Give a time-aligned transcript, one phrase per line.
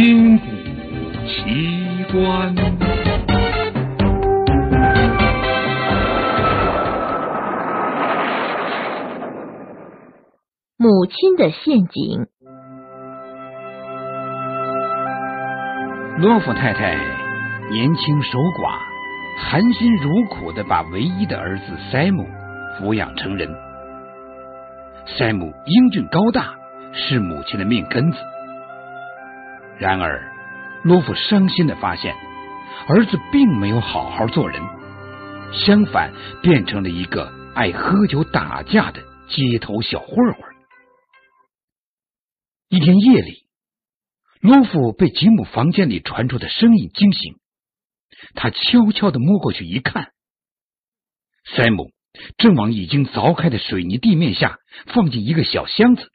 [0.00, 0.46] 金谷
[1.26, 2.54] 奇观。
[10.76, 12.28] 母亲的陷阱。
[16.20, 16.94] 罗夫太太
[17.72, 18.78] 年轻守寡，
[19.50, 22.24] 含辛茹苦的把唯一的儿子塞姆
[22.78, 23.48] 抚养成人。
[25.06, 26.54] 塞姆英俊高大，
[26.92, 28.18] 是母亲的命根子。
[29.78, 32.12] 然而，罗夫伤心的发现，
[32.88, 34.60] 儿子并没有好好做人，
[35.52, 40.56] 相反，变成了一个爱喝酒打架的街头小混混。
[42.68, 43.46] 一天夜里，
[44.40, 47.36] 罗夫被吉姆房间里传出的声音惊醒，
[48.34, 50.10] 他悄悄的摸过去一看，
[51.54, 51.92] 塞姆
[52.36, 56.10] 正往已经凿开的水泥地面下放进一个小箱子，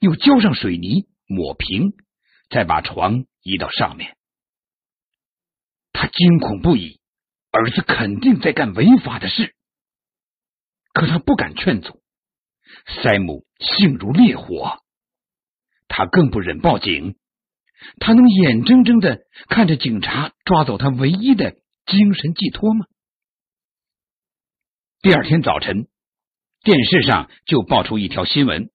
[0.00, 1.92] 又浇上水泥抹平，
[2.48, 4.16] 再把床移到上面。
[5.92, 7.00] 他惊恐不已，
[7.50, 9.54] 儿子肯定在干违法的事，
[10.92, 12.02] 可他不敢劝阻。
[13.02, 14.82] 塞姆性如烈火。
[15.88, 17.16] 他更不忍报警，
[18.00, 21.52] 他能眼睁睁的看着警察抓走他唯一的
[21.86, 22.86] 精神寄托吗？
[25.00, 25.88] 第二天早晨，
[26.62, 28.70] 电视上就爆出一条新闻：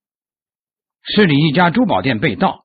[1.03, 2.60] 市里一家珠宝店被盗，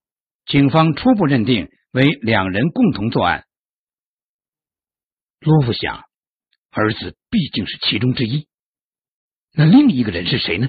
[0.46, 3.44] 警方初步认定为两人共同作案。
[5.40, 6.04] 罗夫想，
[6.70, 8.46] 儿子毕竟是其中之一，
[9.54, 10.68] 那另一个人是谁呢？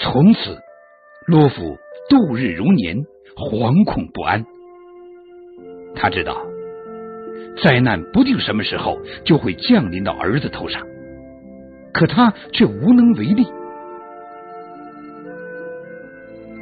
[0.00, 0.60] 从此。
[1.26, 1.76] 罗夫
[2.08, 2.98] 度日如年，
[3.34, 4.44] 惶恐不安。
[5.96, 6.40] 他知道
[7.60, 10.86] 灾难不定什么时候就会降临到儿子头上，
[11.92, 13.44] 可他却无能为力。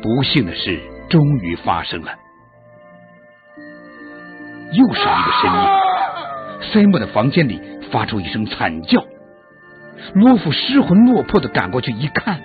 [0.04, 2.12] 不幸的事终于发生了，
[4.70, 7.58] 又是一个深夜，塞莫的房间里
[7.90, 9.02] 发出一声惨叫。
[10.12, 12.38] 罗夫失魂落魄的赶过去一看。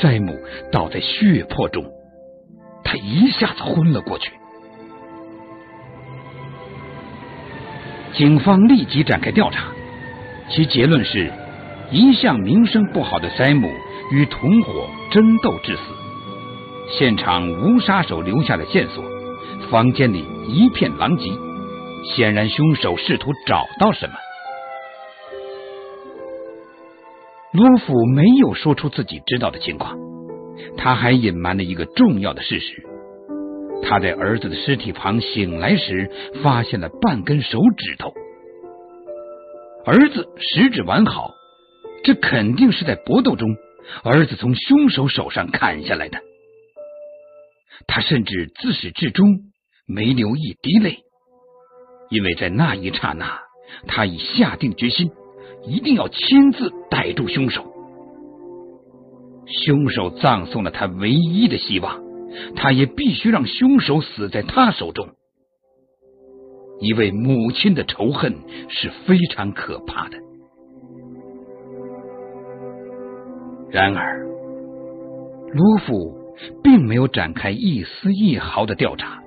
[0.00, 0.34] 塞姆
[0.70, 1.84] 倒在血泊中，
[2.82, 4.32] 他一下子昏了过去。
[8.14, 9.64] 警方立即展开调查，
[10.48, 11.30] 其结论是：
[11.90, 13.70] 一向名声不好的塞姆
[14.10, 15.82] 与同伙争斗致死。
[16.88, 19.02] 现场无杀手留下的线索，
[19.70, 21.30] 房间里一片狼藉，
[22.04, 24.14] 显然凶手试图找到什么。
[27.52, 29.96] 罗夫没有说出自己知道的情况，
[30.76, 32.82] 他还隐瞒了一个重要的事实：
[33.82, 36.10] 他在儿子的尸体旁醒来时，
[36.42, 38.12] 发现了半根手指头。
[39.84, 41.30] 儿子食指完好，
[42.04, 43.48] 这肯定是在搏斗中，
[44.04, 46.18] 儿子从凶手手上砍下来的。
[47.86, 49.26] 他甚至自始至终
[49.86, 50.98] 没流一滴泪，
[52.10, 53.40] 因为在那一刹那，
[53.86, 55.10] 他已下定决心。
[55.64, 57.64] 一定要亲自逮住凶手。
[59.46, 62.02] 凶手葬送了他唯一的希望，
[62.56, 65.10] 他也必须让凶手死在他手中。
[66.80, 68.34] 一位母亲的仇恨
[68.68, 70.18] 是非常可怕的。
[73.70, 74.20] 然而，
[75.52, 75.94] 罗夫
[76.62, 79.22] 并没有展开一丝一毫的调查。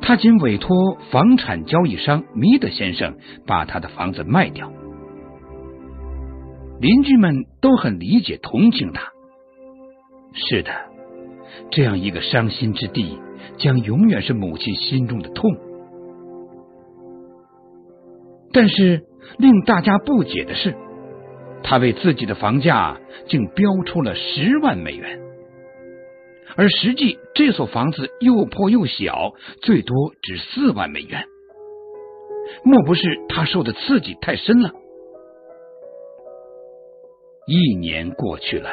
[0.00, 3.16] 他仅委托房产交易商米德先生
[3.46, 4.72] 把他的房子卖掉。
[6.80, 9.02] 邻居们都很理解同情他。
[10.32, 10.70] 是的，
[11.70, 13.18] 这样一个伤心之地，
[13.56, 15.50] 将永远是母亲心中的痛。
[18.52, 19.02] 但是
[19.38, 20.74] 令大家不解的是，
[21.62, 22.96] 他为自己的房价
[23.26, 25.18] 竟标出了十万美元。
[26.58, 29.32] 而实际，这所房子又破又小，
[29.62, 31.24] 最多值四万美元。
[32.64, 34.72] 莫不是他受的刺激太深了？
[37.46, 38.68] 一年过去了，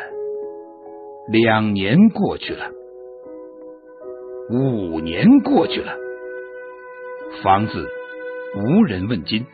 [1.31, 2.71] 两年过去了，
[4.49, 5.95] 五年过去了，
[7.43, 7.87] 房子
[8.55, 9.45] 无人问津，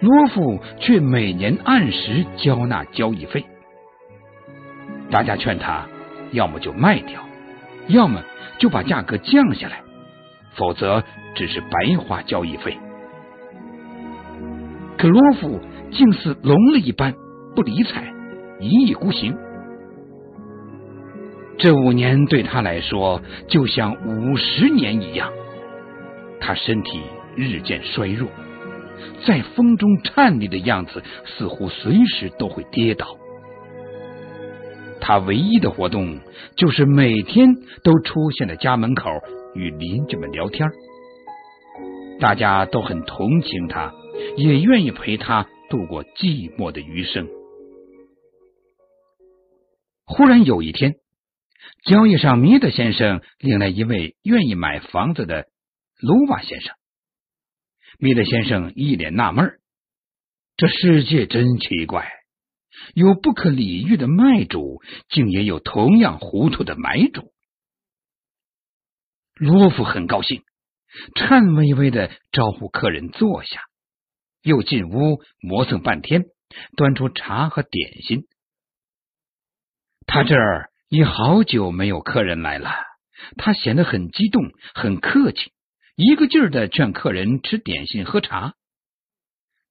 [0.00, 3.44] 罗夫却每年按时交纳交易费。
[5.10, 5.84] 大家劝他。
[6.32, 7.20] 要么就卖掉，
[7.88, 8.22] 要么
[8.58, 9.80] 就把价格降下来，
[10.54, 11.02] 否则
[11.34, 12.76] 只是白花交易费。
[14.96, 15.60] 可罗夫
[15.90, 17.14] 竟似聋了一般，
[17.54, 18.12] 不理睬，
[18.60, 19.36] 一意孤行。
[21.56, 25.32] 这五年对他来说就像五十年一样，
[26.40, 27.00] 他身体
[27.36, 28.28] 日渐衰弱，
[29.26, 33.16] 在风中颤栗的样子，似乎随时都会跌倒。
[35.00, 36.20] 他唯一的活动
[36.56, 39.10] 就是每天都出现在家门口
[39.54, 40.68] 与邻居们聊天。
[42.20, 43.92] 大家都很同情他，
[44.36, 47.28] 也愿意陪他度过寂寞的余生。
[50.04, 50.96] 忽然有一天，
[51.84, 55.46] 交易上米德先生领来一位愿意买房子的
[56.00, 56.74] 卢瓦先生。
[57.98, 59.58] 米德先生一脸纳闷
[60.56, 62.10] 这世界真奇怪，
[62.94, 67.32] 有不可理喻的卖主，竟也有同样糊涂的买主。
[69.34, 70.42] 罗夫很高兴，
[71.14, 73.62] 颤巍巍的招呼客人坐下，
[74.42, 76.24] 又进屋磨蹭半天，
[76.76, 78.24] 端出茶和点心。
[80.06, 82.70] 他这儿已好久没有客人来了，
[83.36, 84.42] 他显得很激动，
[84.74, 85.52] 很客气，
[85.94, 88.54] 一个劲儿的劝客人吃点心、喝茶。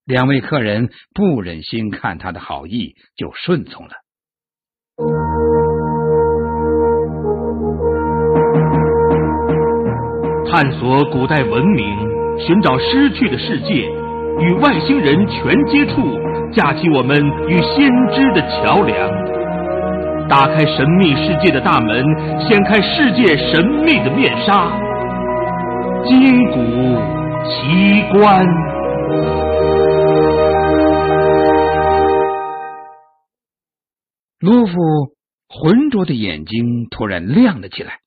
[0.08, 3.92] 两位客人不忍心看他的好意，就顺从了。
[10.50, 11.86] 探索古代文明，
[12.40, 13.84] 寻找失去的世界，
[14.40, 16.02] 与外星人全接触，
[16.54, 17.14] 架起我们
[17.50, 19.10] 与先知的桥梁。
[20.30, 22.02] 打开神秘世界的大门，
[22.40, 24.72] 掀开世界神秘的面纱，
[26.06, 26.58] 金古
[27.44, 28.48] 奇观。
[34.40, 34.74] 罗夫
[35.48, 38.00] 浑浊的眼睛突然亮了起来，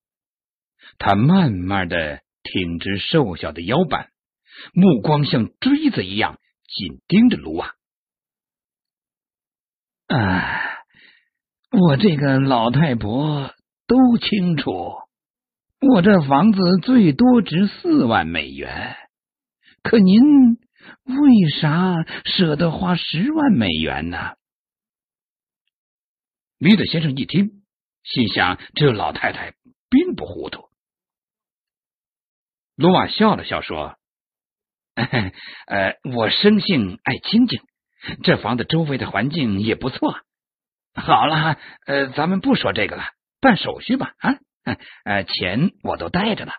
[0.99, 4.11] 他慢慢的挺直瘦小的腰板，
[4.73, 7.75] 目光像锥子一样紧盯着卢瓦。
[10.09, 10.67] 啊。
[11.73, 13.55] 我这个老太婆
[13.87, 14.73] 都清楚，
[15.81, 18.97] 我这房子最多值四万美元，
[19.85, 20.21] 可您
[21.05, 21.95] 为啥
[22.25, 24.33] 舍得花十万美元呢？
[26.63, 27.63] 米德先生一听，
[28.05, 29.55] 心想：这老太太
[29.89, 30.69] 并不糊涂。
[32.77, 33.97] 罗瓦笑了笑说
[34.95, 37.63] ：“呃，我生性爱清静，
[38.23, 40.15] 这房子周围的环境也不错。”
[40.93, 43.05] 好了，呃，咱们不说这个了，
[43.41, 44.13] 办手续吧。
[44.19, 44.37] 啊，
[45.05, 46.53] 呃，钱我都带着呢。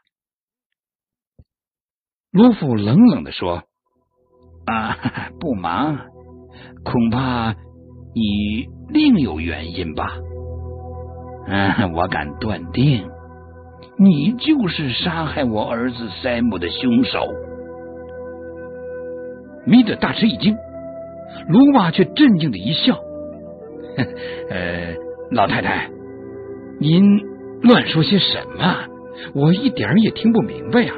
[2.31, 3.65] 罗夫冷冷的说
[4.65, 6.09] ：“啊，不忙，
[6.83, 7.55] 恐怕
[8.13, 10.17] 你另有原因吧？
[11.47, 13.07] 嗯， 我敢断定，
[13.97, 17.27] 你就是杀害我儿子塞姆的凶手。”
[19.65, 20.55] 米德大吃一惊，
[21.47, 22.97] 卢瓦却镇静的一笑。
[24.49, 24.95] 呃，
[25.31, 25.89] 老太太，
[26.79, 27.19] 您
[27.61, 28.85] 乱说些什么？
[29.35, 30.93] 我一点也听不明白呀。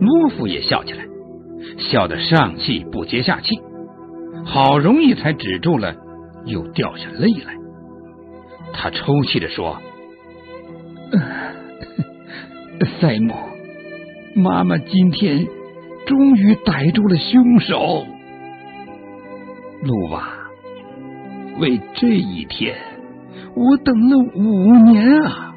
[0.00, 1.06] 罗夫也笑起来，
[1.78, 3.58] 笑得上气不接下气，
[4.44, 5.94] 好容易才止住了，
[6.44, 7.54] 又掉下泪来。
[8.72, 9.80] 他抽泣着说
[13.00, 13.34] ：“塞姆，
[14.34, 15.46] 妈妈今天
[16.06, 18.06] 终于逮住了凶手。”
[19.84, 20.28] 路瓦，
[21.58, 22.76] 为这一天，
[23.54, 25.54] 我等了五年啊！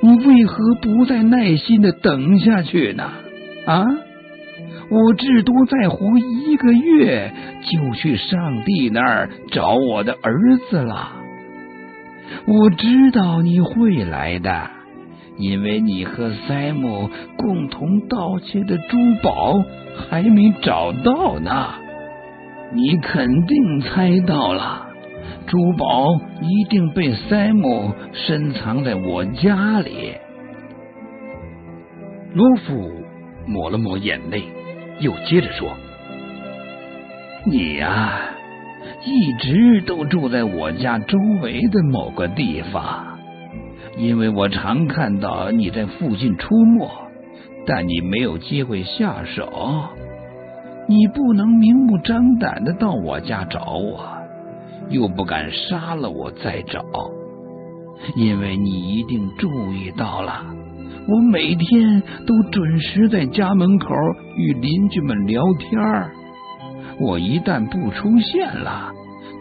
[0.00, 3.10] 你为何不再耐心的等下去呢？
[3.66, 3.84] 啊！
[4.90, 7.32] 我至多再活一个月，
[7.62, 11.12] 就去上帝那儿找我的儿子了。
[12.46, 14.70] 我知道你会来的，
[15.36, 19.62] 因为你和塞姆共同盗窃的珠宝
[20.08, 21.74] 还没找到呢。
[22.72, 24.88] 你肯定猜到了，
[25.46, 26.08] 珠宝
[26.40, 30.14] 一定被塞姆深藏在我家里。
[32.32, 32.90] 罗夫
[33.46, 34.42] 抹了抹眼泪，
[35.00, 35.76] 又接着说
[37.46, 38.20] ：“你呀，
[39.04, 43.18] 一直都住在我家周围的某个地方，
[43.96, 46.88] 因为我常看到你在附近出没，
[47.66, 49.84] 但你没有机会下手。”
[50.86, 54.06] 你不能明目张胆的到我家找我，
[54.90, 56.84] 又不敢杀了我再找，
[58.16, 60.44] 因为你一定注意到了，
[61.06, 63.94] 我每天都准时在家门口
[64.36, 65.80] 与邻居们聊天
[66.98, 68.90] 我一旦不出现了，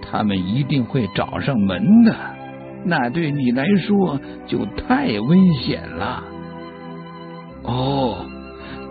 [0.01, 2.13] 他们一定会找上门的，
[2.83, 6.23] 那对你来说就太危险了。
[7.63, 8.25] 哦，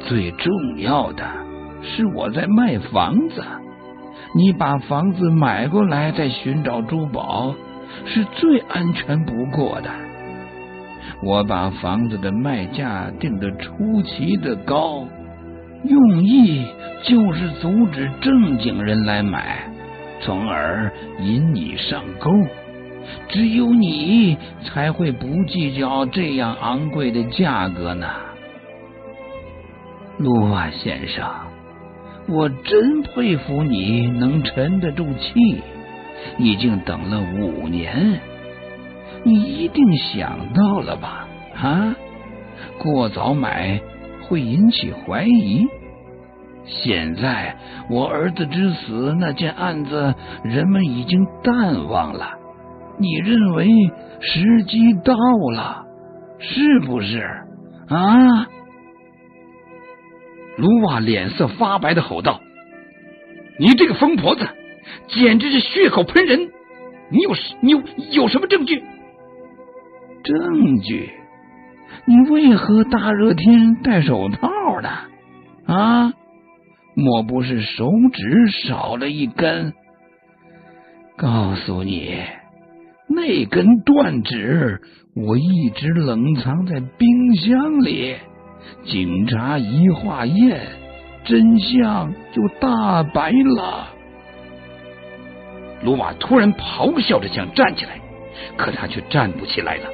[0.01, 1.25] 最重要的。
[1.85, 3.43] 是我在卖房子，
[4.37, 7.53] 你把房子买过来再寻找珠宝，
[8.07, 9.91] 是最安全不过的。
[11.23, 15.07] 我把房子的卖价定得出奇的高，
[15.85, 16.67] 用意
[17.03, 19.69] 就是阻止正经人来买，
[20.21, 22.31] 从而引你上钩。
[23.29, 28.07] 只有你才会不计较这样昂贵的价格呢，
[30.19, 31.29] 卢瓦先生，
[32.29, 35.63] 我真佩服你能沉得住气。
[36.39, 38.21] 已经等了五年，
[39.25, 41.29] 你一定想到了吧？
[41.55, 41.95] 啊，
[42.79, 43.81] 过早买
[44.23, 45.67] 会引起怀疑。
[46.65, 47.57] 现在
[47.91, 50.15] 我儿子之死那件案子，
[50.45, 52.31] 人们已经淡忘了。
[52.99, 53.69] 你认为
[54.21, 55.15] 时机到
[55.53, 55.85] 了，
[56.39, 57.21] 是不是？
[57.89, 58.47] 啊！
[60.57, 62.41] 卢瓦脸色发白的吼道
[63.59, 64.47] ：“你这个疯婆子，
[65.09, 66.51] 简直是血口喷人！
[67.11, 68.83] 你有你有有什么证据？
[70.23, 71.11] 证据？
[72.05, 74.49] 你为何大热天戴手套
[74.81, 74.89] 呢？
[75.67, 76.13] 啊？
[76.95, 79.73] 莫不是手指少了一根？
[81.17, 82.19] 告诉你。”
[83.15, 84.81] 那根断指，
[85.15, 88.17] 我一直冷藏在冰箱里。
[88.85, 90.63] 警察一化验，
[91.23, 93.89] 真相就大白了。
[95.83, 98.01] 鲁瓦突然咆哮着想站起来，
[98.57, 99.91] 可他却站不起来了。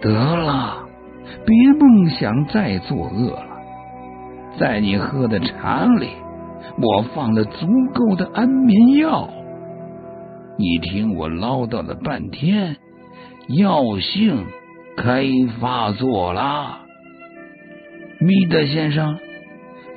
[0.00, 0.84] 得了，
[1.44, 3.56] 别梦想再作恶了。
[4.58, 6.08] 在你喝的茶里，
[6.80, 9.28] 我放了足够的安眠药。
[10.58, 12.76] 你听我唠叨了半天，
[13.48, 14.46] 药性
[14.96, 15.24] 开
[15.60, 16.78] 发作了，
[18.18, 19.18] 米德先生，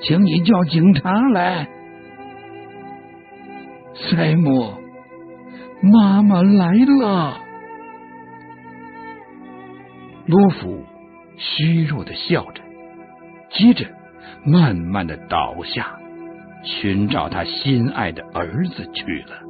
[0.02, 1.68] 请你叫警察来。
[3.94, 4.74] 塞姆，
[5.82, 7.38] 妈妈来了。
[10.30, 10.84] 罗弗
[11.38, 12.62] 虚弱的笑着，
[13.50, 13.84] 接着
[14.46, 16.00] 慢慢的倒下，
[16.64, 19.42] 寻找他心爱的儿子去了。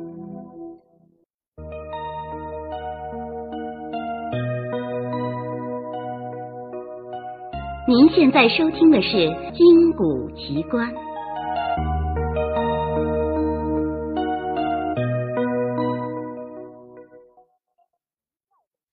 [7.86, 9.18] 您现在收听的是
[9.52, 10.90] 《金谷奇观》。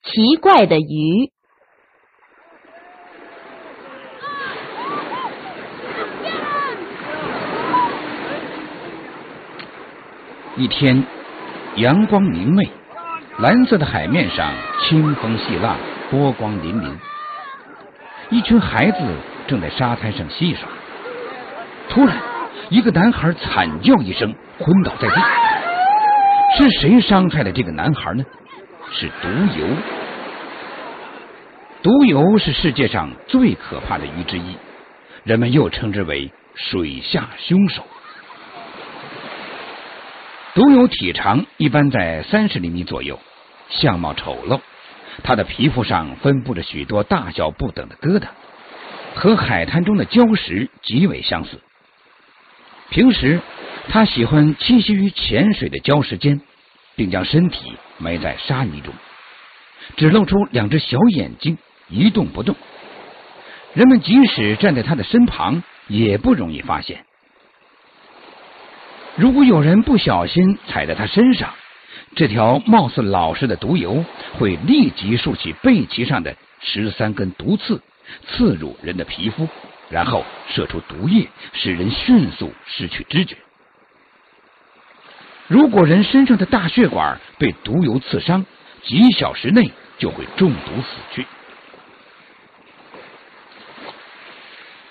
[0.02, 1.35] 奇怪的鱼。
[10.58, 11.04] 一天，
[11.74, 12.66] 阳光明媚，
[13.40, 15.76] 蓝色的海面上清风细浪，
[16.10, 16.90] 波光粼粼。
[18.30, 18.98] 一群孩子
[19.46, 20.66] 正在沙滩上戏耍，
[21.90, 22.16] 突然，
[22.70, 25.20] 一个男孩惨叫一声，昏倒在地。
[26.56, 28.24] 是谁伤害了这个男孩呢？
[28.90, 29.66] 是毒油。
[31.82, 34.56] 毒油是世界上最可怕的鱼之一，
[35.22, 37.84] 人们又称之为水下凶手。
[40.56, 43.20] 毒油体长一般在三十厘米左右，
[43.68, 44.58] 相貌丑陋。
[45.22, 48.28] 它的皮肤上分布着许多大小不等的疙瘩，
[49.14, 51.60] 和海滩中的礁石极为相似。
[52.88, 53.38] 平时，
[53.90, 56.40] 它喜欢栖息于浅水的礁石间，
[56.94, 58.94] 并将身体埋在沙泥中，
[59.98, 61.58] 只露出两只小眼睛，
[61.90, 62.56] 一动不动。
[63.74, 67.04] 人们即使站在它的身旁，也不容易发现。
[69.16, 71.54] 如果有人不小心踩在它身上，
[72.14, 74.04] 这条貌似老实的毒油
[74.34, 77.80] 会立即竖起背鳍上的十三根毒刺，
[78.28, 79.48] 刺入人的皮肤，
[79.88, 83.36] 然后射出毒液，使人迅速失去知觉。
[85.48, 88.44] 如果人身上的大血管被毒油刺伤，
[88.82, 91.26] 几小时内就会中毒死去。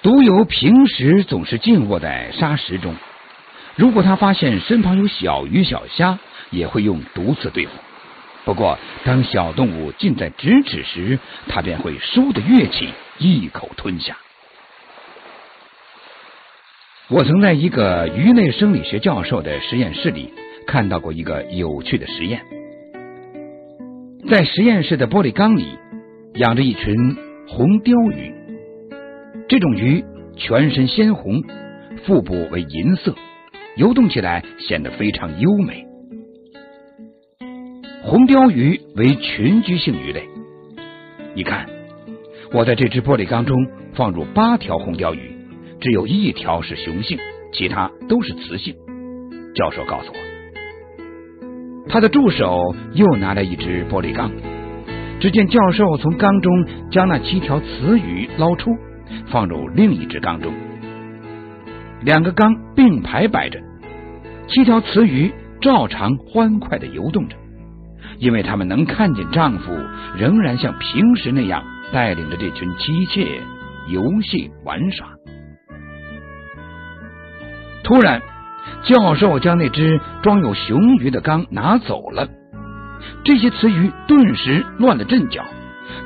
[0.01, 2.95] 毒油平时总是静卧在沙石中，
[3.75, 6.17] 如果他发现身旁有小鱼小虾。
[6.51, 7.71] 也会用毒刺对付，
[8.45, 14.15] 不过当小动物近在咫尺时，它便会倏地跃起，一口吞下。
[17.09, 20.31] 我曾在一个鱼类生理学教授的实验室里
[20.67, 22.41] 看到过一个有趣的实验，
[24.29, 25.77] 在实验室的玻璃缸里
[26.35, 26.95] 养着一群
[27.47, 28.33] 红鲷鱼，
[29.49, 30.05] 这种鱼
[30.37, 31.43] 全身鲜红，
[32.05, 33.13] 腹部为银色，
[33.75, 35.85] 游动起来显得非常优美。
[38.03, 40.23] 红鲷鱼为群居性鱼类。
[41.35, 41.67] 你看，
[42.53, 43.57] 我在这只玻璃缸中
[43.93, 45.35] 放入八条红鲷鱼，
[45.81, 47.17] 只有一条是雄性，
[47.51, 48.75] 其他都是雌性。
[49.53, 50.17] 教授告诉我，
[51.89, 54.31] 他的助手又拿来一只玻璃缸。
[55.19, 56.51] 只见教授从缸中
[56.91, 58.69] 将那七条雌鱼捞出，
[59.27, 60.53] 放入另一只缸中。
[62.05, 63.59] 两个缸并排摆着，
[64.47, 67.35] 七条雌鱼照常欢快的游动着，
[68.19, 69.75] 因为他们能看见丈夫
[70.15, 73.41] 仍然像平时那样带领着这群妻妾
[73.87, 75.07] 游戏玩耍。
[77.83, 78.21] 突然，
[78.83, 82.27] 教授将那只装有雄鱼的缸拿走了，
[83.23, 85.43] 这些雌鱼顿时乱了阵脚，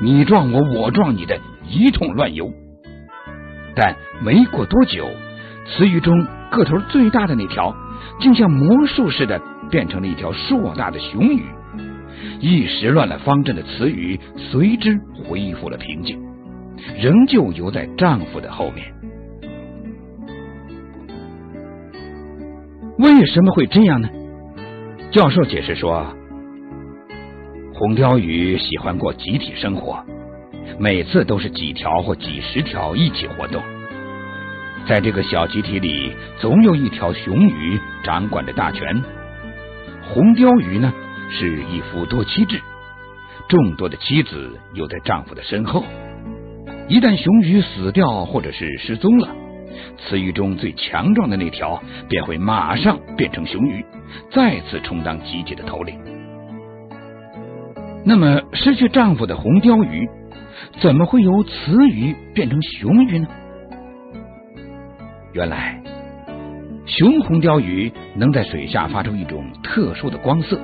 [0.00, 1.38] 你撞我，我撞你的，
[1.68, 2.50] 一通乱游。
[3.74, 5.06] 但没过多久，
[5.76, 7.74] 雌鱼中个头最大的那条，
[8.20, 11.42] 竟像魔术似的变成了一条硕大的雄鱼。
[12.40, 16.20] 一时乱了方阵的雌鱼随之恢复了平静，
[17.00, 18.92] 仍旧游在丈夫的后面。
[22.98, 24.08] 为什么会这样呢？
[25.10, 26.06] 教授解释说，
[27.72, 30.04] 红鲷鱼喜欢过集体生活。
[30.78, 33.62] 每次都是几条或几十条一起活动，
[34.86, 39.02] 在这个小集体里，总有一条雄鱼掌管着大权。
[40.02, 40.92] 红鲷鱼呢，
[41.30, 42.60] 是一夫多妻制，
[43.48, 45.84] 众多的妻子有在丈夫的身后。
[46.88, 49.28] 一旦雄鱼死掉或者是失踪了，
[49.96, 53.84] 雌鱼中最强壮的那条便会马上变成雄鱼，
[54.32, 55.96] 再次充当集体的头领。
[58.04, 60.08] 那么，失去丈夫的红鲷鱼。
[60.80, 63.26] 怎么会由雌鱼变成雄鱼呢？
[65.32, 65.80] 原来，
[66.86, 70.60] 雄红鲷鱼能在水下发出一种特殊的光色，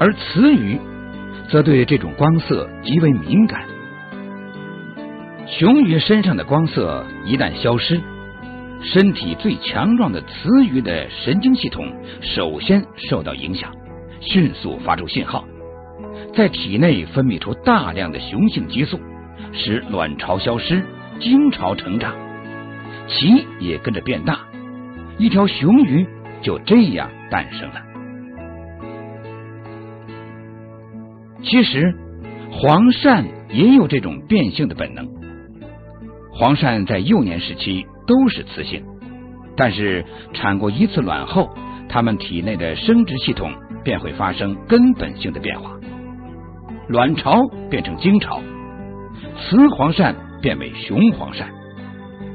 [0.00, 0.76] 而雌鱼
[1.48, 3.62] 则对这种光色极为敏感。
[5.46, 8.00] 雄鱼身上的光色一旦消失，
[8.82, 11.86] 身体最强壮的雌鱼的神经系统
[12.20, 13.72] 首先受到影响，
[14.20, 15.44] 迅速发出信号。
[16.34, 18.98] 在体内分泌出大量的雄性激素，
[19.52, 20.84] 使卵巢消失，
[21.20, 22.12] 精巢成长，
[23.08, 24.38] 鳍也跟着变大，
[25.18, 26.06] 一条雄鱼
[26.42, 27.82] 就这样诞生了。
[31.42, 31.94] 其实，
[32.50, 35.08] 黄鳝也有这种变性的本能。
[36.32, 38.84] 黄鳝在幼年时期都是雌性，
[39.56, 40.04] 但是
[40.34, 41.48] 产过一次卵后，
[41.88, 45.72] 它们体内的生殖系统便会发生根本性的变化。
[46.88, 48.40] 卵巢变成精巢，
[49.36, 51.44] 雌黄鳝变为雄黄鳝，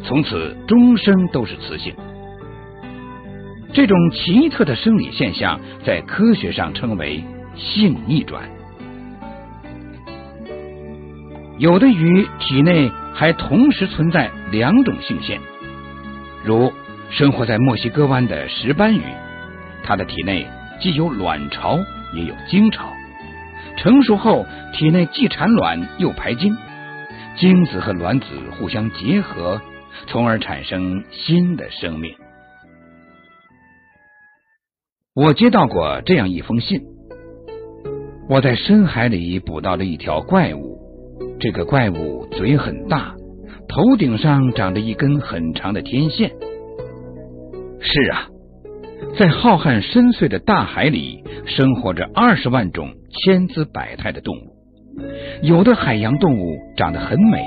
[0.03, 1.93] 从此终生都是雌性。
[3.73, 7.23] 这种奇特的生理现象在科学上称为
[7.55, 8.43] 性逆转。
[11.57, 15.39] 有的鱼体内还同时存在两种性腺，
[16.43, 16.71] 如
[17.09, 19.01] 生活在墨西哥湾的石斑鱼，
[19.83, 20.47] 它的体内
[20.79, 21.79] 既有卵巢
[22.13, 22.91] 也有精巢。
[23.77, 26.55] 成熟后，体内既产卵又排精，
[27.35, 29.59] 精子和卵子互相结合，
[30.07, 32.13] 从而产生新的生命。
[35.15, 36.81] 我接到过这样一封信：
[38.29, 40.79] 我在深海里捕到了一条怪物，
[41.39, 43.15] 这个怪物嘴很大，
[43.67, 46.31] 头顶上长着一根很长的天线。
[47.79, 48.27] 是啊，
[49.17, 52.93] 在浩瀚深邃的大海里，生活着二十万种。
[53.15, 54.57] 千姿百态的动物，
[55.43, 57.43] 有的海洋动物长得很美，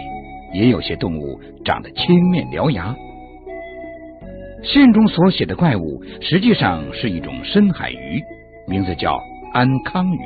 [0.57, 2.95] 也有些动物长得青面獠牙。
[4.63, 8.23] 信中所写的怪物实际上是一种深海鱼，
[8.67, 9.19] 名字叫
[9.53, 10.21] 安康鱼。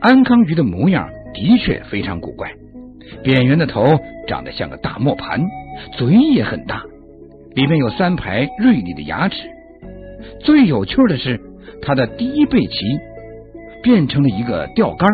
[0.00, 2.50] 安康鱼的模样的确非常古怪，
[3.22, 3.84] 扁圆的头
[4.26, 5.40] 长得像个大磨盘，
[5.92, 6.82] 嘴也很大，
[7.54, 9.36] 里面有三排锐利的牙齿。
[10.40, 11.40] 最有趣的是，
[11.82, 13.10] 它的第一背鳍。
[13.82, 15.08] 变成了一个钓竿，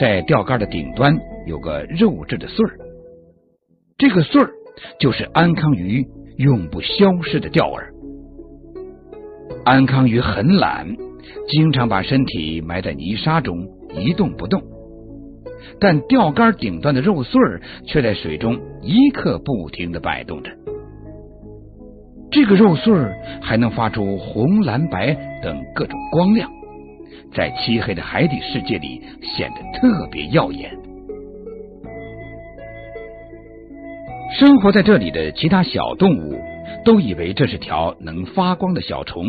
[0.00, 1.14] 在钓竿的顶端
[1.46, 2.78] 有个肉质的穗儿，
[3.98, 4.50] 这个穗儿
[4.98, 6.06] 就是安康鱼
[6.38, 7.82] 永不消失的钓饵。
[9.64, 10.86] 安康鱼很懒，
[11.48, 14.62] 经常把身体埋在泥沙中一动不动，
[15.78, 20.50] 但钓竿顶端的肉穗儿却在水中一刻不停的摆动着。
[22.30, 26.50] 这个肉穗儿还能发出红、蓝、白等各种光亮。
[27.32, 30.76] 在漆黑的海底世界里显得特别耀眼。
[34.38, 36.36] 生活在这里的其他小动物
[36.84, 39.24] 都以为这是条能发光的小虫，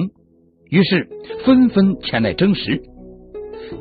[0.72, 1.08] 于是
[1.46, 2.82] 纷纷前来争食。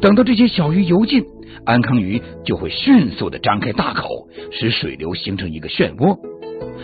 [0.03, 1.25] 等到这些小鱼游近，
[1.65, 6.19] 安康鱼就会迅速的张开大口，使水流形成一个漩涡，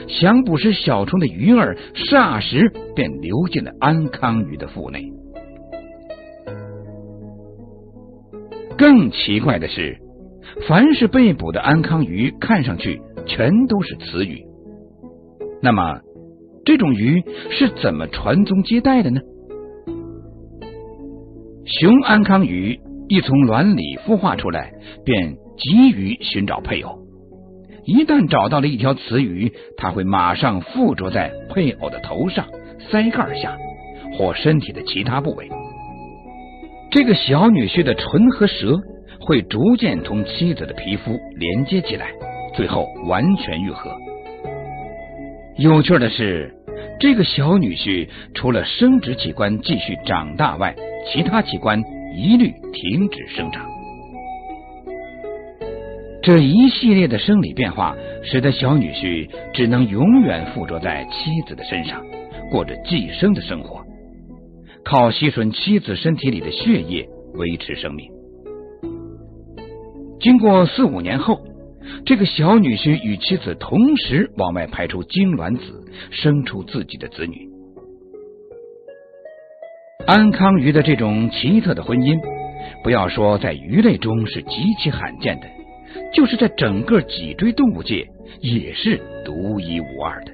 [0.09, 5.13] 想捕食小虫的鱼儿霎时便流进了安康鱼的腹内。
[8.79, 9.99] 更奇怪的是，
[10.67, 14.45] 凡是被捕的安康鱼，看上去全都是雌鱼。
[15.63, 16.01] 那么，
[16.65, 19.21] 这种鱼是怎么传宗接代的呢？
[21.65, 24.73] 雄安康鱼一从卵里孵化出来，
[25.05, 26.99] 便急于寻找配偶。
[27.85, 32.47] 一旦找到了一条雌鱼，它会马上附着在配偶的头上、
[32.91, 33.57] 腮盖下
[34.17, 35.49] 或身体的其他部位。
[36.91, 38.79] 这个小女婿的唇和舌
[39.21, 42.11] 会逐渐同妻子的皮肤连接起来，
[42.61, 43.91] 最后完全愈合。
[45.57, 46.55] 有趣的是，
[47.01, 50.77] 这个小女婿除了生殖器官继续长大外，
[51.11, 51.83] 其他器官
[52.15, 53.67] 一律停止生长。
[56.23, 62.05] 这一系列的生理变化，使得小女婿只能永远附着在妻子的身上，
[62.51, 63.83] 过着寄生的生活，
[64.85, 68.07] 靠吸吮妻子身体里的血液维持生命。
[70.21, 71.41] 经过四五年后。
[72.05, 77.49] 这个小女婿与妻子同时往外排出精卵子，生出自己的子女。
[80.07, 82.19] 安康鱼的这种奇特的婚姻，
[82.83, 85.47] 不要说在鱼类中是极其罕见的，
[86.13, 88.07] 就是在整个脊椎动物界
[88.41, 90.33] 也是独一无二的。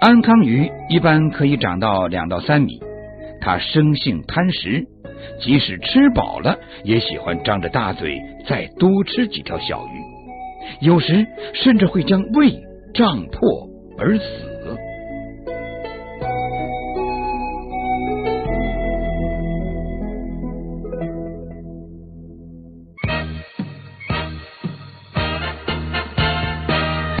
[0.00, 2.80] 安康鱼一般可以长到两到三米，
[3.40, 4.86] 它生性贪食。
[5.40, 12.52] 即使吃饱了，也喜欢张着大嘴再多吃几条小鱼，有时甚至会将胃
[12.94, 14.57] 胀破而死。